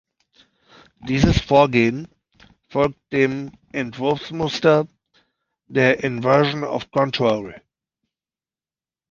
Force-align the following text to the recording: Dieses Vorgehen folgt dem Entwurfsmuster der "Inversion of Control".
Dieses 1.07 1.39
Vorgehen 1.39 2.07
folgt 2.69 2.97
dem 3.11 3.51
Entwurfsmuster 3.71 4.87
der 5.67 6.03
"Inversion 6.03 6.63
of 6.63 6.89
Control". 6.89 7.61